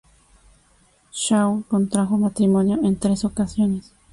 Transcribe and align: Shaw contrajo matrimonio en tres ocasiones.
Shaw 1.13 1.61
contrajo 1.67 2.17
matrimonio 2.17 2.79
en 2.83 2.97
tres 2.97 3.23
ocasiones. 3.23 3.93